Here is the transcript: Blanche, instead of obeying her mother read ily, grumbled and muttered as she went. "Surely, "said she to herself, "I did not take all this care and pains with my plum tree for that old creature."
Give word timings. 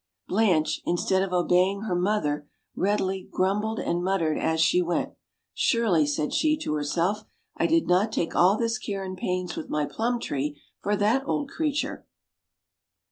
Blanche, 0.27 0.81
instead 0.83 1.21
of 1.21 1.31
obeying 1.31 1.81
her 1.81 1.93
mother 1.93 2.49
read 2.75 2.99
ily, 3.01 3.27
grumbled 3.31 3.77
and 3.79 4.03
muttered 4.03 4.35
as 4.35 4.59
she 4.59 4.81
went. 4.81 5.13
"Surely, 5.53 6.07
"said 6.07 6.33
she 6.33 6.57
to 6.57 6.73
herself, 6.73 7.23
"I 7.57 7.67
did 7.67 7.85
not 7.85 8.11
take 8.11 8.35
all 8.35 8.57
this 8.57 8.79
care 8.79 9.03
and 9.03 9.15
pains 9.15 9.55
with 9.55 9.69
my 9.69 9.85
plum 9.85 10.19
tree 10.19 10.59
for 10.81 10.95
that 10.95 11.27
old 11.27 11.51
creature." 11.51 12.07